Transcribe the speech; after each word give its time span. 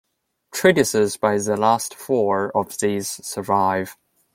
Treatises 0.51 1.15
by 1.15 1.37
the 1.37 1.55
last 1.55 1.93
four 1.93 2.49
of 2.57 2.75
these 2.79 3.07
survive. 3.23 3.99